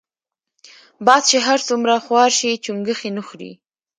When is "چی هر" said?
1.29-1.59